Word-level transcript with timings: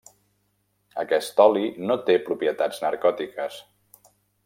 Aquest 1.03 1.45
oli 1.45 1.69
no 1.91 1.99
té 2.09 2.17
propietats 2.31 2.83
narcòtiques. 2.89 3.63